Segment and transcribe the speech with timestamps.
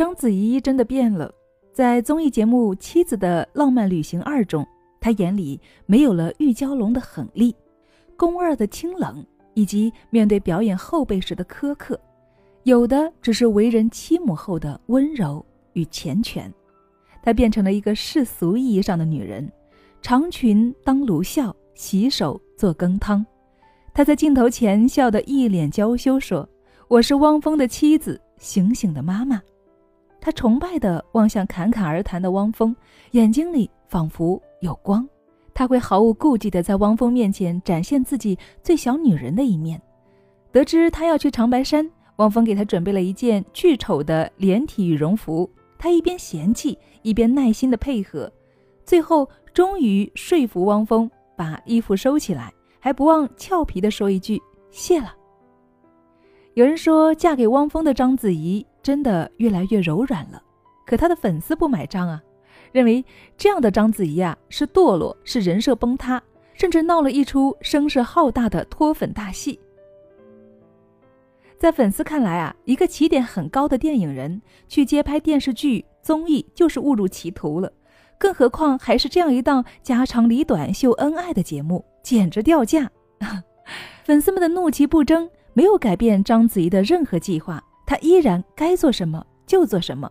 [0.00, 1.30] 章子怡真的变了。
[1.74, 4.66] 在综艺节目《妻子的浪漫旅行二》中，
[4.98, 7.54] 她眼里没有了玉娇龙的狠厉，
[8.16, 12.00] 宫二的清冷，以及面对表演后辈时的苛刻，
[12.62, 15.44] 有的只是为人妻母后的温柔
[15.74, 16.50] 与缱绻。
[17.22, 19.46] 她变成了一个世俗意义上的女人，
[20.00, 23.22] 长裙当炉笑，洗手做羹汤。
[23.92, 26.48] 她在镜头前笑得一脸娇羞，说
[26.88, 29.38] ：“我是汪峰的妻子，醒醒的妈妈。”
[30.20, 32.74] 他崇拜地望向侃侃而谈的汪峰，
[33.12, 35.08] 眼睛里仿佛有光。
[35.54, 39.80] 他会毫无顾忌地在汪峰面前展现自己最小女人的一面。
[40.52, 45.48] 得知他要去长白山，汪峰给他准备了一件巨丑的连体羽绒服。
[45.78, 48.30] 他一边嫌弃，一边耐心地配合，
[48.84, 54.40] 最后终于说服汪峰把衣服收起来，还不忘俏皮地说一句
[54.70, 55.14] ：“谢了。”
[56.54, 58.66] 有人说，嫁给汪峰的章子怡。
[58.82, 60.42] 真的越来越柔软了，
[60.86, 62.22] 可他的粉丝不买账啊，
[62.72, 63.04] 认为
[63.36, 66.22] 这样的章子怡啊是堕落，是人设崩塌，
[66.54, 69.58] 甚至闹了一出声势浩大的脱粉大戏。
[71.58, 77.70] 在粉丝看来啊，一个起点很高的电影人去接拍电视剧、综艺就是误入歧途了，
[78.18, 82.90] 更何况还是这样一档家长里短秀恩爱的节目，简直掉价。
[84.04, 87.62] 粉丝们的怒其不争，没有改变章子怡的任何计划。
[87.90, 90.08] 他依然该做什么就做什么。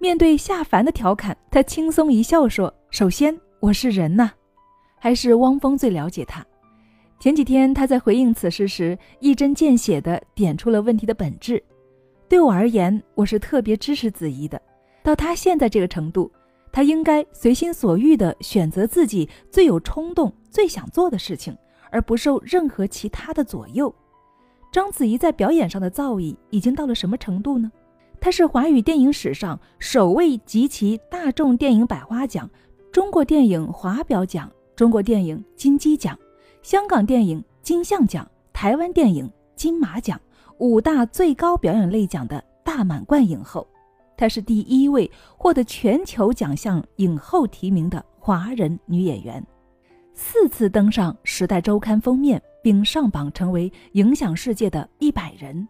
[0.00, 4.32] 面对夏凡的调侃，他轻松一笑说：“首先，我是人呐。”
[4.98, 6.44] 还是汪峰最了解他。
[7.20, 11.62] 前几天他在回应此事时，一针见血地点出了问题的本质。
[12.28, 14.60] 对我而言，我是特别支持子怡的。
[15.04, 16.28] 到他现在这个程度，
[16.72, 21.56] 他应该随心所欲地选择自己最有冲动、最想做的事情，
[21.92, 23.94] 而不受任何其他的左右。
[24.72, 27.72] 章子怡在表演上的造诣已经到了什么程度呢？
[28.20, 32.48] 她是华语电影史上首位集齐大众电影百花奖、
[32.92, 36.16] 中国电影华表奖、中国电影金鸡奖、
[36.62, 40.20] 香港电影金像奖、台湾电影金马奖
[40.58, 43.66] 五大最高表演类奖的大满贯影后。
[44.16, 49.44] 她是第一位获得全球奖项影后提名的华人女演员，
[50.14, 52.40] 四次登上《时代周刊》封面。
[52.62, 55.66] 并上榜成为影响世界的一百人，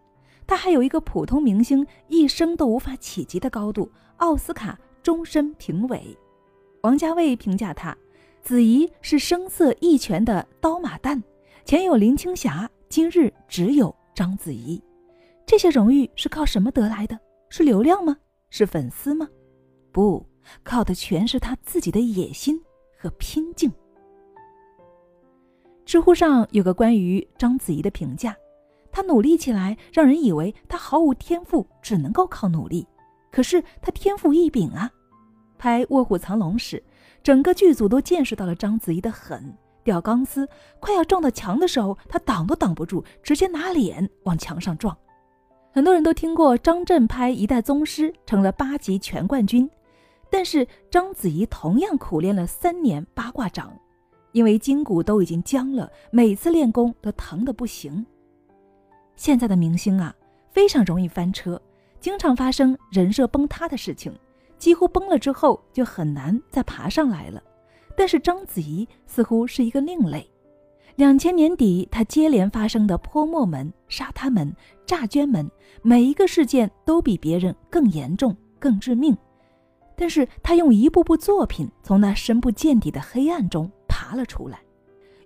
[0.46, 6.16] 他还有一个普通明星一生都无法企及的高度——奥斯卡终身评委。
[6.82, 7.96] 王家卫评价他
[8.42, 11.22] ：“子怡是声色一全的刀马旦，
[11.64, 14.82] 前有林青霞，今日只有章子怡。”
[15.46, 17.18] 这些荣誉是靠什么得来的？
[17.48, 18.16] 是流量吗？
[18.50, 19.28] 是粉丝吗？
[19.92, 20.24] 不，
[20.62, 22.60] 靠的全是他自己的野心
[22.96, 23.70] 和拼劲。
[25.90, 28.36] 知乎上有个关于章子怡的评价，
[28.92, 32.86] 她努力起来，让人以为她毫无天赋，只能够靠努力。
[33.32, 34.88] 可是她天赋异禀啊！
[35.58, 36.80] 拍《卧虎藏龙》时，
[37.24, 39.52] 整个剧组都见识到了章子怡的狠。
[39.82, 44.96] 吊钢丝快要撞到墙的时候，她挡都挡不住，直接拿脸往墙上撞。
[45.72, 49.68] 很多人都听过张震拍《一代宗师》成了八级全冠军，
[50.30, 53.76] 但是章子怡同样苦练了三年八卦掌。
[54.32, 58.04] 因为筋骨都已经僵了，每次练功都疼得不行。
[59.16, 60.14] 现在的明星啊，
[60.50, 61.60] 非常容易翻车，
[62.00, 64.12] 经常发生人设崩塌的事情，
[64.58, 67.42] 几乎崩了之后就很难再爬上来了。
[67.96, 70.28] 但是章子怡似乎是一个另类。
[70.96, 74.54] 两千年底，她接连发生的泼墨门、沙滩门、
[74.86, 75.50] 诈捐门，
[75.82, 79.16] 每一个事件都比别人更严重、更致命。
[79.96, 83.70] 但是她用一部部作品从那深不见底的黑暗中。
[84.10, 84.60] 拿了出来。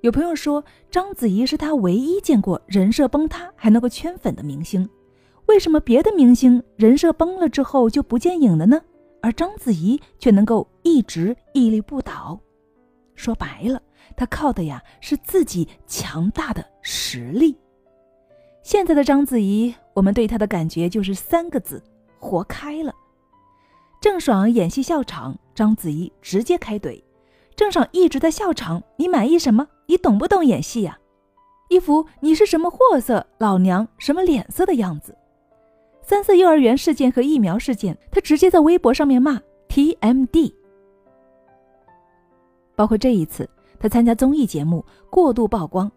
[0.02, 4.86] 有朋友说，章子怡是他唯一见过人设崩塌还能够圈粉的明星。
[5.46, 8.80] 为什么别的明星人设崩了之后就不见影了呢？
[9.22, 12.38] 而章子怡却能够一直屹立不倒？
[13.14, 13.80] 说白了，
[14.16, 17.56] 她靠的呀是自己强大的实力。
[18.62, 21.82] 现在的章子怡，我们对她的感觉就是三个字：
[22.18, 22.94] 活开了。
[24.02, 27.02] 郑爽演戏笑场，章子怡直接开怼。
[27.56, 29.68] 郑爽一直在笑场，你满意什么？
[29.86, 30.98] 你懂不懂演戏呀？
[31.68, 35.16] 一副你是什么货色，老娘什么脸色的样子。
[36.02, 40.52] 三色幼儿园事件和疫苗事件，他直接在微博上面骂 TMD。
[42.76, 43.48] 包括这一次，
[43.78, 45.90] 他参加综艺节目过度曝光，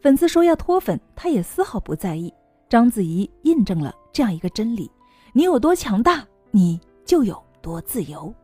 [0.00, 2.32] 粉丝说要脱粉，他也丝毫不在意。
[2.68, 4.90] 章子怡印证了这样一个真理：
[5.34, 8.34] 你有多强大，你就有多自由。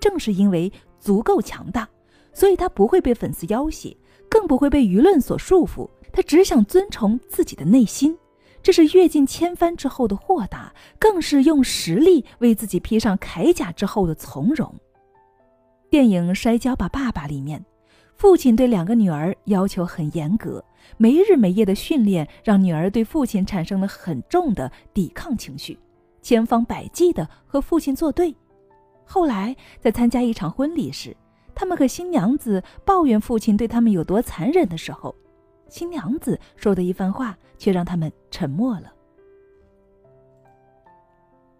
[0.00, 1.88] 正是因为足够强大。
[2.34, 3.96] 所以他不会被粉丝要挟，
[4.28, 5.88] 更不会被舆论所束缚。
[6.12, 8.16] 他只想遵从自己的内心，
[8.62, 14.72] 这是阅尽千帆之后的豁达，更是用实力为自己披上铠甲之后的从容。
[15.90, 17.64] 电影《摔跤吧，爸爸》里面，
[18.16, 20.64] 父亲对两个女儿要求很严格，
[20.96, 25.78] 没日没夜的训练让女儿对父亲产生了很重的抵抗情绪，
[26.22, 28.34] 千方百计的和父亲作对。
[29.04, 31.16] 后来在参加一场婚礼时，
[31.54, 35.14] 他们和新娘子抱怨父亲对他们有多残忍的时候，
[35.68, 38.92] 新娘子说的一番话却让他们沉默了。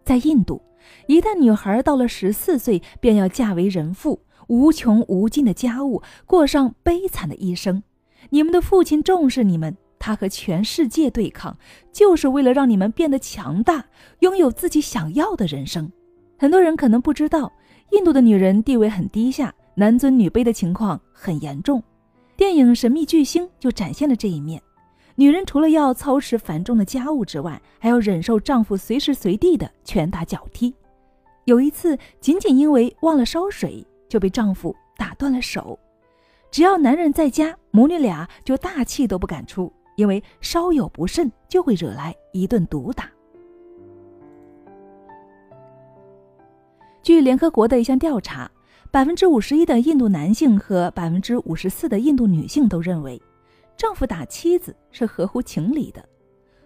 [0.05, 0.61] 在印度，
[1.06, 7.82] 一旦女孩到了十四岁，便要嫁为人妇，无穷无尽的家务，过上悲惨的一生。
[8.31, 11.56] 你们的父亲重视你们，他和全世界对抗，
[11.91, 13.87] 就是为了让你们变得强大，
[14.19, 15.91] 拥有自己想要的人生。
[16.38, 17.50] 很多人可能不知道，
[17.93, 19.55] 印度的女人地位很低下。
[19.76, 21.82] 男尊女卑的情况很严重，
[22.37, 24.62] 电影《神秘巨星》就展现了这一面。
[25.17, 30.73] 女人除了要操持繁重的家务之外，还要忍受丈夫随时随地的拳打脚踢。
[31.44, 35.77] 有一次，仅仅因为忘了烧水，就被丈夫打断了手。
[36.53, 43.11] 只要男人在家，母女俩就大气都不敢出，因为稍有不慎就会惹来一顿毒打。
[47.03, 48.49] 据联合国的一项调查。
[48.94, 53.20] 百分之五十一的印度男性和百分之五十四的印度女性都认为，
[53.76, 56.08] 丈夫打妻子是合乎情理的。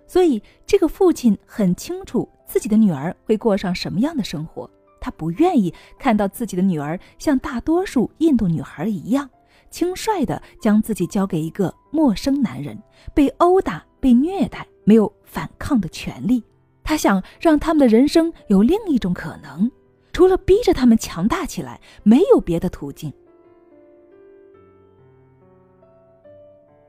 [0.07, 4.69] 所以，这个父亲很清楚自己的女儿会过上什么样的生活，
[5.01, 9.27] 他不愿意看到自己的女儿像大多数印度女孩一样，
[9.71, 12.79] 轻率地将自己交给一个陌生男人，
[13.15, 16.45] 被殴打、被虐待，没有反抗的权利。
[16.85, 19.71] 他想让他们的人生有另一种可能。
[20.19, 23.13] 除了逼着他们强大起来，没有别的途径。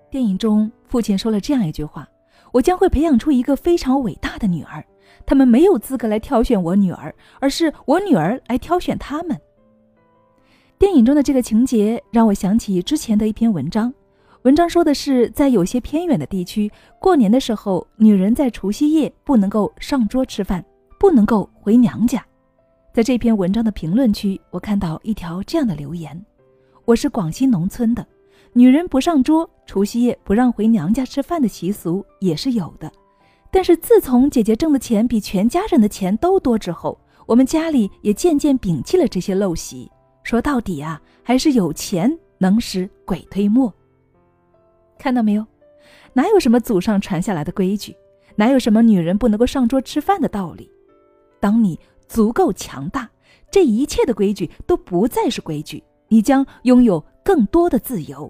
[0.10, 2.10] 电影中，父亲说了这样一句话
[2.52, 4.84] ：“我将会培养出一个非常伟大的女儿，
[5.28, 9.40] 他们没有资格来挑选我女儿，而是我女儿来挑选他们。”
[10.80, 13.94] 电影中的这个情节让我想起之前的一篇文章，
[14.42, 20.66] 文章说的是，在有些偏远的地区，过年的时候，女人在除夕夜不能够上桌吃饭，
[21.00, 22.26] 不能够回娘家。
[22.92, 26.20] 在这篇文章的评论区，我看到一条这样的留言
[26.86, 28.06] ：“我是广西农村的，
[28.52, 32.92] 女人不上桌，除夕夜不让回娘家吃饭的习俗也是有的。
[33.52, 39.90] 但是自从姐姐挣的钱比全家人的钱都多之后，我们家里也渐渐摒弃了这些陋习。
[40.24, 43.72] 说到底啊，还是有钱能使鬼推磨。
[44.98, 45.46] 看到没有？
[46.12, 47.96] 哪有什么祖上传下来的规矩？
[48.36, 50.68] 哪有什么女人不能够上桌吃饭的道理？
[51.40, 51.80] 当你……
[52.10, 53.08] 足够强大，
[53.52, 58.30] 这一切的规矩都不再是规矩，你将拥有更多的自由。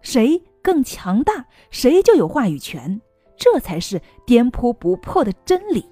[0.00, 3.00] 谁更强大，谁就有话语权，
[3.36, 5.84] 这才是颠扑不破的真理。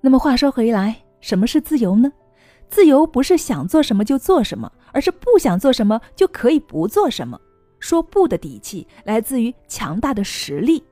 [0.00, 2.12] 那么话说回来，什么是自由呢？
[2.68, 7.40] 自由不是想做什么就做什么，而是不想做什么就可以不做什么。
[7.80, 10.82] 说不的底气来自于强大的实力。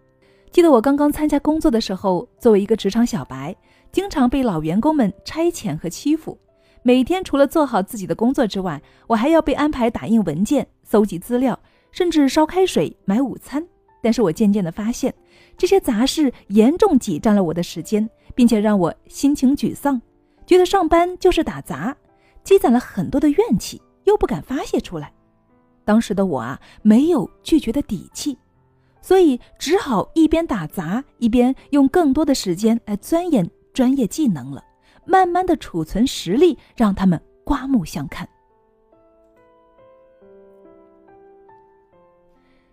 [0.55, 3.53] 记得我刚刚参加工作的时候，作为一个职场小白，
[3.91, 6.39] 经常被老员工们差遣和欺负。
[6.85, 11.59] 每天除了做好自己的工作之外，我还要被安排打印文件、搜集资料，
[11.91, 13.67] 甚至烧开水、买午餐。
[14.01, 15.13] 但是我渐渐地发现，
[15.58, 20.01] 这些杂事严重挤占了我的时间，并且让我心情沮丧，
[20.46, 21.96] 觉得上班就是打杂，
[22.44, 25.13] 积攒了很多的怨气，又不敢发泄出来。
[25.84, 28.39] 当时的我啊，没有拒绝的底气。
[29.05, 34.65] 所以只好一边打杂，一边用更多的时间来钻研专业技能了，
[35.05, 38.27] 慢慢的储存实力，让他们刮目相看。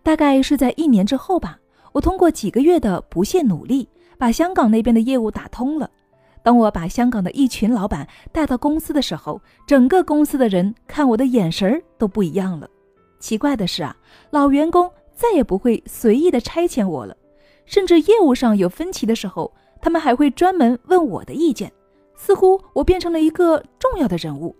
[0.02, 1.60] 大概是在一年之后吧，
[1.92, 5.92] 我通过几个月的不懈努力，把香港那边的业务打通了。
[6.42, 12.70] 当我把香港的一群老板带到公司的时候，整个公司的人看我的眼神都不一样了。
[13.20, 13.94] 奇怪的是啊，
[14.30, 14.90] 老员工。
[15.22, 17.16] 再也不会随意的差遣我了，
[17.66, 21.72] 甚至业务上有分歧的时候，他们还会专门问我的意见，
[22.16, 24.56] 似乎我变成了一个重要的人物。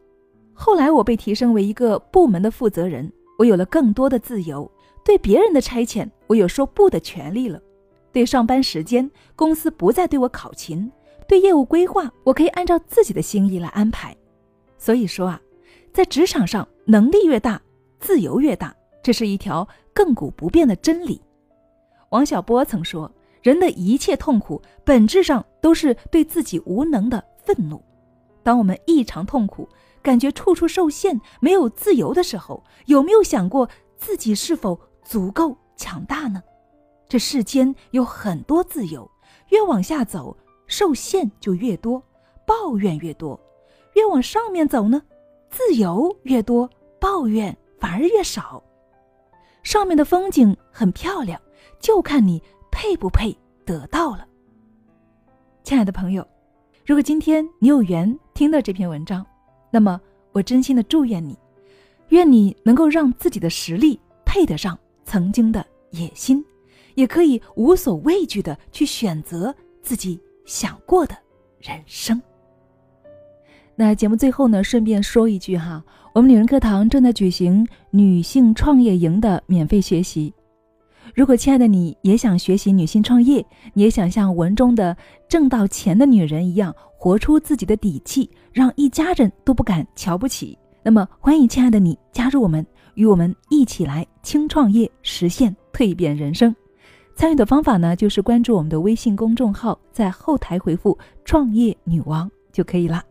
[0.54, 4.72] 后来我被提升为一个部门的负责人，我有了更多的自由，
[5.04, 7.60] 对别人的差遣我有说不的权利了。
[8.12, 10.92] 对上班时间，公司不再对我考勤，
[11.28, 14.16] 对业务规划，我可以按照自己的心意来安排。
[14.78, 15.42] 所以说啊，
[15.92, 17.60] 在职场上，能力越大，
[18.00, 18.76] 自由越大。
[19.04, 21.22] 这是一条亘古不变的真理。
[22.10, 27.82] 王小波曾说：“人的一切痛苦，本质上都是对自己无能的愤怒。
[28.44, 29.68] 当我们异常痛苦，
[30.02, 36.42] 感觉处处受限，没有自由的时候，有没有想过自己是否足够强大呢？
[37.08, 39.10] 这世间有很多自由，
[39.50, 42.02] 越往下走，受限就越多，
[42.46, 43.40] 抱怨越多；
[43.94, 45.02] 越往上面走呢，
[45.50, 46.70] 自由越多，
[47.00, 48.64] 抱怨反而越少。
[49.64, 51.40] 上面的风景很漂亮，
[51.80, 52.42] 就看你
[52.72, 54.28] 配不配得到了。
[55.64, 56.28] 亲爱的朋友，
[56.86, 59.26] 如果今天你有缘听到这篇文章，
[59.70, 60.00] 那么
[60.32, 61.38] 我真心的祝愿你，
[62.10, 66.44] 愿你能够让自己的实力配得上曾经的野心，
[66.96, 71.16] 也可以无所畏惧的去选择自己想过的
[71.60, 72.22] 人生。
[73.84, 75.84] 那节目最后呢，顺便说一句哈，
[76.14, 80.32] 我们女人课堂正在举行女性创业营的免费学习。
[81.16, 84.96] 如果亲爱的你也想学习女性创业，你也想像文中的
[85.28, 96.56] 挣到钱的女人一样，活出自己的底气，让一家人都不敢瞧不起，那么欢迎亲爱的你加入我们，与我们一起来轻创业，实现蜕变人生。
[97.16, 100.96] 参与的方法呢，就是关注我们的微信公众号，在后台回复
[101.26, 103.04] “创业女王”就可以了。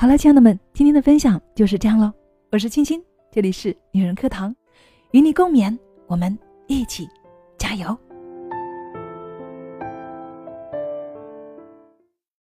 [0.00, 2.10] 好了，亲爱的们，今天的分享就是这样喽。
[2.50, 4.56] 我是青青，这里是女人课堂，
[5.10, 6.38] 与你共勉，我们
[6.68, 7.06] 一起
[7.58, 7.94] 加油。